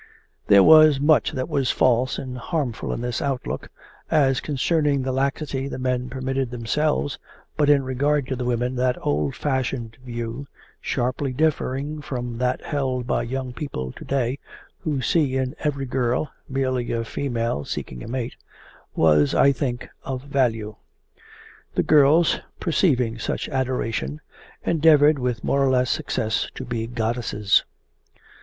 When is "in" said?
2.91-3.01, 7.69-7.83, 15.37-15.55